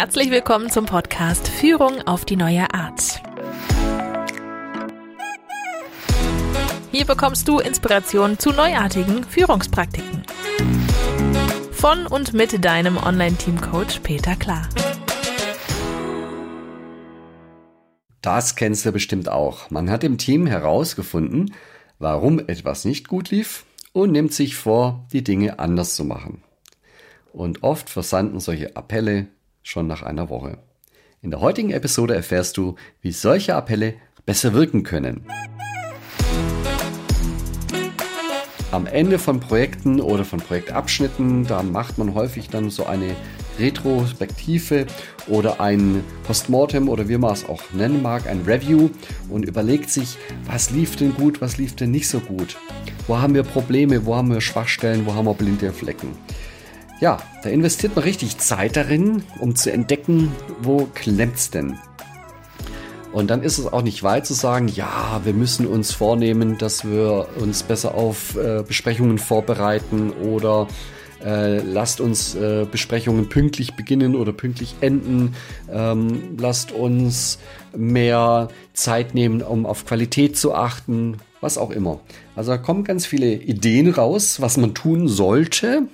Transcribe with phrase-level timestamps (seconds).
[0.00, 3.20] Herzlich willkommen zum Podcast Führung auf die neue Art.
[6.92, 10.22] Hier bekommst du Inspiration zu neuartigen Führungspraktiken.
[11.72, 14.68] Von und mit deinem Online-Team-Coach Peter Klar.
[18.22, 19.68] Das kennst du bestimmt auch.
[19.68, 21.52] Man hat im Team herausgefunden,
[21.98, 26.44] warum etwas nicht gut lief und nimmt sich vor, die Dinge anders zu machen.
[27.32, 29.26] Und oft versanden solche Appelle
[29.68, 30.58] schon nach einer Woche.
[31.20, 33.94] In der heutigen Episode erfährst du, wie solche Appelle
[34.24, 35.26] besser wirken können.
[38.70, 43.14] Am Ende von Projekten oder von Projektabschnitten, da macht man häufig dann so eine
[43.58, 44.86] Retrospektive
[45.26, 48.90] oder ein Postmortem oder wie man es auch nennen mag, ein Review
[49.28, 50.16] und überlegt sich,
[50.46, 52.56] was lief denn gut, was lief denn nicht so gut.
[53.06, 56.16] Wo haben wir Probleme, wo haben wir Schwachstellen, wo haben wir blinde Flecken.
[57.00, 61.78] Ja, da investiert man richtig Zeit darin, um zu entdecken, wo klemmt's denn.
[63.12, 66.84] Und dann ist es auch nicht weit zu sagen, ja, wir müssen uns vornehmen, dass
[66.84, 70.66] wir uns besser auf äh, Besprechungen vorbereiten oder
[71.24, 75.34] äh, lasst uns äh, Besprechungen pünktlich beginnen oder pünktlich enden.
[75.72, 77.38] Ähm, lasst uns
[77.76, 82.00] mehr Zeit nehmen, um auf Qualität zu achten, was auch immer.
[82.36, 85.88] Also da kommen ganz viele Ideen raus, was man tun sollte.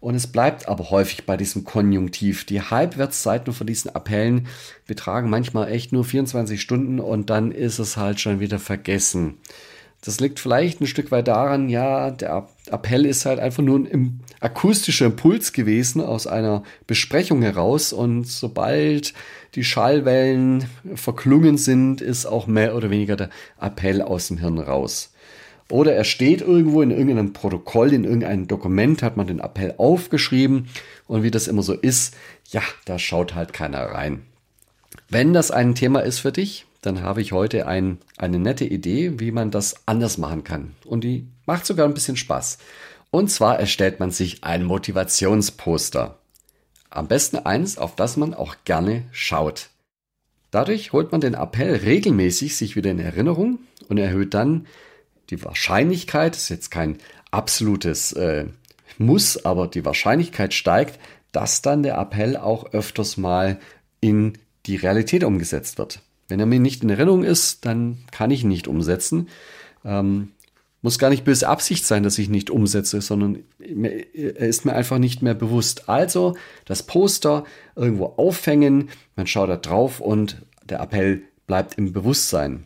[0.00, 2.44] Und es bleibt aber häufig bei diesem Konjunktiv.
[2.44, 4.48] Die Halbwertszeiten von diesen Appellen
[4.86, 9.38] betragen manchmal echt nur 24 Stunden und dann ist es halt schon wieder vergessen.
[10.02, 14.20] Das liegt vielleicht ein Stück weit daran, ja, der Appell ist halt einfach nur ein
[14.40, 19.12] akustischer Impuls gewesen aus einer Besprechung heraus und sobald
[19.54, 20.64] die Schallwellen
[20.94, 23.28] verklungen sind, ist auch mehr oder weniger der
[23.60, 25.12] Appell aus dem Hirn raus.
[25.70, 30.68] Oder er steht irgendwo in irgendeinem Protokoll, in irgendeinem Dokument, hat man den Appell aufgeschrieben
[31.06, 32.16] und wie das immer so ist,
[32.50, 34.22] ja, da schaut halt keiner rein.
[35.08, 39.20] Wenn das ein Thema ist für dich, dann habe ich heute ein, eine nette Idee,
[39.20, 40.74] wie man das anders machen kann.
[40.84, 42.58] Und die macht sogar ein bisschen Spaß.
[43.10, 46.18] Und zwar erstellt man sich ein Motivationsposter.
[46.88, 49.68] Am besten eins, auf das man auch gerne schaut.
[50.50, 54.66] Dadurch holt man den Appell regelmäßig sich wieder in Erinnerung und erhöht dann
[55.30, 56.98] die Wahrscheinlichkeit, ist jetzt kein
[57.30, 58.46] absolutes äh,
[58.98, 60.98] Muss, aber die Wahrscheinlichkeit steigt,
[61.32, 63.58] dass dann der Appell auch öfters mal
[64.00, 64.34] in
[64.66, 66.00] die Realität umgesetzt wird.
[66.28, 69.28] Wenn er mir nicht in Erinnerung ist, dann kann ich ihn nicht umsetzen.
[69.84, 70.32] Ähm,
[70.82, 74.98] muss gar nicht böse Absicht sein, dass ich nicht umsetze, sondern er ist mir einfach
[74.98, 75.88] nicht mehr bewusst.
[75.88, 77.44] Also das Poster
[77.76, 82.64] irgendwo aufhängen, man schaut da drauf und der Appell bleibt im Bewusstsein.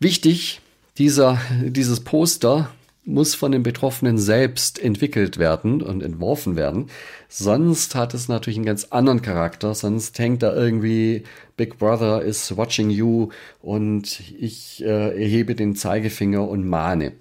[0.00, 0.61] Wichtig,
[0.98, 2.70] dieser, dieses Poster
[3.04, 6.88] muss von den Betroffenen selbst entwickelt werden und entworfen werden.
[7.28, 9.74] Sonst hat es natürlich einen ganz anderen Charakter.
[9.74, 11.24] Sonst hängt da irgendwie
[11.56, 17.12] Big Brother is watching you und ich äh, erhebe den Zeigefinger und mahne.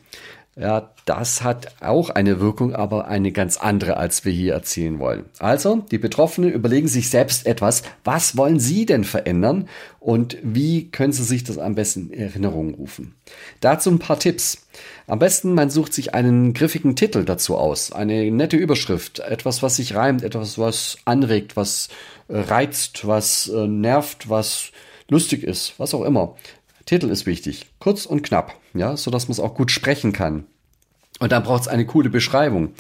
[0.57, 5.25] Ja, das hat auch eine Wirkung, aber eine ganz andere, als wir hier erzielen wollen.
[5.39, 7.83] Also, die Betroffenen überlegen sich selbst etwas.
[8.03, 9.69] Was wollen sie denn verändern?
[10.01, 13.15] Und wie können sie sich das am besten in Erinnerung rufen?
[13.61, 14.67] Dazu ein paar Tipps.
[15.07, 17.93] Am besten, man sucht sich einen griffigen Titel dazu aus.
[17.93, 19.19] Eine nette Überschrift.
[19.19, 20.21] Etwas, was sich reimt.
[20.21, 21.87] Etwas, was anregt, was
[22.27, 24.71] äh, reizt, was äh, nervt, was
[25.07, 25.75] lustig ist.
[25.77, 26.35] Was auch immer.
[26.85, 27.67] Titel ist wichtig.
[27.79, 30.45] Kurz und knapp, ja, so dass man es auch gut sprechen kann.
[31.19, 32.73] Und dann braucht es eine coole Beschreibung.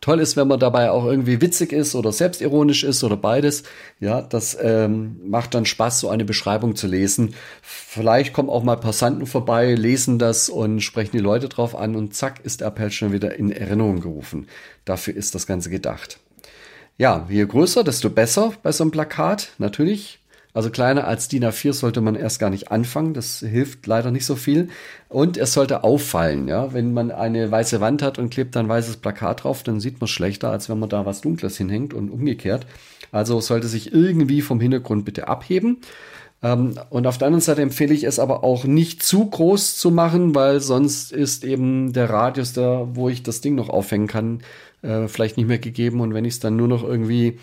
[0.00, 3.64] Toll ist, wenn man dabei auch irgendwie witzig ist oder selbstironisch ist oder beides.
[3.98, 7.34] Ja, das ähm, macht dann Spaß, so eine Beschreibung zu lesen.
[7.60, 12.14] Vielleicht kommen auch mal Passanten vorbei, lesen das und sprechen die Leute drauf an und
[12.14, 14.46] zack ist der Appell schon wieder in Erinnerung gerufen.
[14.86, 16.18] Dafür ist das Ganze gedacht.
[16.96, 20.19] Ja, je größer, desto besser bei so einem Plakat, natürlich.
[20.52, 23.14] Also kleiner als DIN A4 sollte man erst gar nicht anfangen.
[23.14, 24.68] Das hilft leider nicht so viel.
[25.08, 26.48] Und es sollte auffallen.
[26.48, 26.72] Ja?
[26.72, 30.08] Wenn man eine weiße Wand hat und klebt ein weißes Plakat drauf, dann sieht man
[30.08, 32.66] schlechter, als wenn man da was Dunkles hinhängt und umgekehrt.
[33.12, 35.78] Also sollte sich irgendwie vom Hintergrund bitte abheben.
[36.42, 39.90] Ähm, und auf der anderen Seite empfehle ich es aber auch nicht zu groß zu
[39.90, 44.40] machen, weil sonst ist eben der Radius da, wo ich das Ding noch aufhängen kann,
[44.82, 46.00] äh, vielleicht nicht mehr gegeben.
[46.00, 47.38] Und wenn ich es dann nur noch irgendwie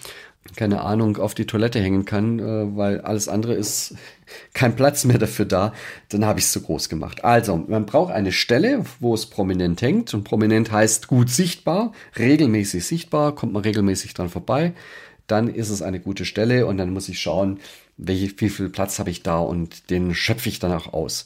[0.56, 3.96] keine Ahnung, auf die Toilette hängen kann, äh, weil alles andere ist
[4.54, 5.74] kein Platz mehr dafür da,
[6.10, 7.24] dann habe ich es zu groß gemacht.
[7.24, 10.14] Also, man braucht eine Stelle, wo es prominent hängt.
[10.14, 14.74] Und prominent heißt gut sichtbar, regelmäßig sichtbar, kommt man regelmäßig dran vorbei.
[15.28, 17.60] Dann ist es eine gute Stelle und dann muss ich schauen,
[17.98, 21.26] welche, wie viel Platz habe ich da und den schöpfe ich dann auch aus.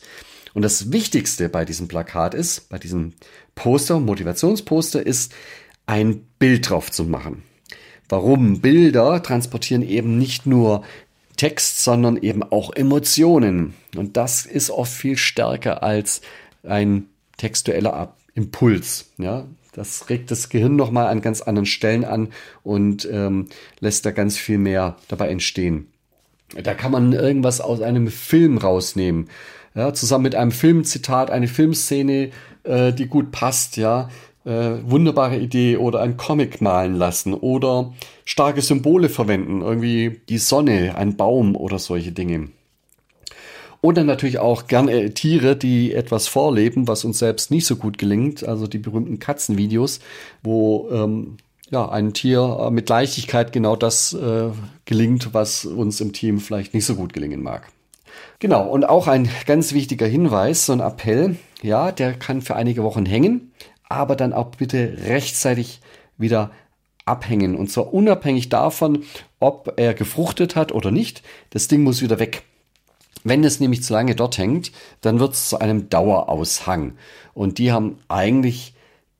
[0.53, 3.13] Und das Wichtigste bei diesem Plakat ist, bei diesem
[3.55, 5.33] Poster, Motivationsposter, ist
[5.85, 7.43] ein Bild drauf zu machen.
[8.11, 8.59] Warum?
[8.59, 10.83] Bilder transportieren eben nicht nur
[11.37, 13.73] Text, sondern eben auch Emotionen.
[13.95, 16.19] Und das ist oft viel stärker als
[16.63, 17.05] ein
[17.37, 19.11] textueller Impuls.
[19.17, 22.27] Ja, das regt das Gehirn nochmal an ganz anderen Stellen an
[22.63, 23.47] und ähm,
[23.79, 25.87] lässt da ganz viel mehr dabei entstehen.
[26.61, 29.29] Da kann man irgendwas aus einem Film rausnehmen.
[29.73, 32.31] Ja, zusammen mit einem Filmzitat, eine Filmszene,
[32.63, 34.09] äh, die gut passt, ja.
[34.43, 37.93] Äh, wunderbare Idee oder ein Comic malen lassen oder
[38.25, 42.49] starke Symbole verwenden, irgendwie die Sonne, ein Baum oder solche Dinge.
[43.81, 48.47] Oder natürlich auch gerne Tiere, die etwas vorleben, was uns selbst nicht so gut gelingt.
[48.47, 49.99] Also die berühmten Katzenvideos,
[50.41, 51.37] wo ähm,
[51.71, 54.49] ja, ein Tier mit Leichtigkeit genau das äh,
[54.85, 57.71] gelingt, was uns im Team vielleicht nicht so gut gelingen mag.
[58.39, 62.83] Genau, und auch ein ganz wichtiger Hinweis, so ein Appell, ja, der kann für einige
[62.83, 63.51] Wochen hängen,
[63.91, 65.81] aber dann auch bitte rechtzeitig
[66.17, 66.51] wieder
[67.05, 67.55] abhängen.
[67.55, 69.03] Und zwar unabhängig davon,
[69.39, 71.23] ob er gefruchtet hat oder nicht.
[71.49, 72.43] Das Ding muss wieder weg.
[73.23, 74.71] Wenn es nämlich zu lange dort hängt,
[75.01, 76.93] dann wird es zu einem Daueraushang.
[77.33, 78.73] Und die haben eigentlich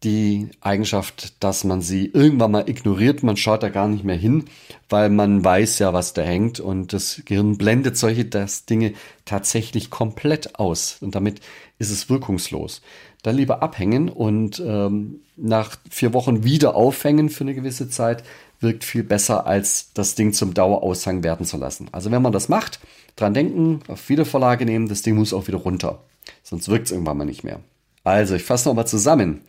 [0.04, 3.22] die Eigenschaft, dass man sie irgendwann mal ignoriert.
[3.22, 4.46] Man schaut da gar nicht mehr hin,
[4.90, 8.94] weil man weiß ja, was da hängt und das Gehirn blendet solche das Dinge
[9.26, 11.40] tatsächlich komplett aus und damit
[11.78, 12.82] ist es wirkungslos.
[13.24, 18.24] Dann lieber abhängen und ähm, nach vier Wochen wieder aufhängen für eine gewisse Zeit
[18.60, 21.88] wirkt viel besser, als das Ding zum Daueraushang werden zu lassen.
[21.92, 22.80] Also wenn man das macht,
[23.16, 26.04] dran denken, auf Wiedervorlage nehmen, das Ding muss auch wieder runter.
[26.44, 27.60] Sonst wirkt es irgendwann mal nicht mehr.
[28.04, 29.42] Also, ich fasse nochmal zusammen.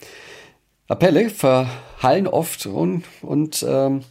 [0.88, 4.02] Appelle verhallen oft und, und ähm,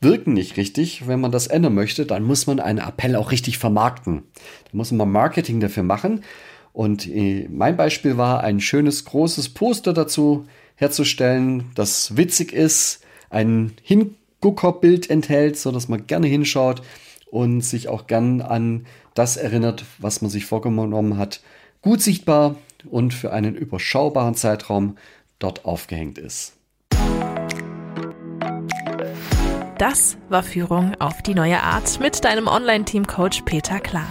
[0.00, 1.08] wirken nicht richtig.
[1.08, 4.22] Wenn man das ändern möchte, dann muss man einen Appell auch richtig vermarkten.
[4.64, 6.24] Da muss man Marketing dafür machen.
[6.76, 13.00] Und äh, mein Beispiel war, ein schönes großes Poster dazu herzustellen, das witzig ist,
[13.30, 16.82] ein Hinguckerbild enthält, so dass man gerne hinschaut
[17.30, 18.84] und sich auch gern an
[19.14, 21.40] das erinnert, was man sich vorgenommen hat.
[21.80, 22.56] Gut sichtbar
[22.90, 24.98] und für einen überschaubaren Zeitraum
[25.38, 26.58] dort aufgehängt ist.
[29.78, 34.10] Das war Führung auf die neue Art mit deinem Online-Team-Coach Peter Klar.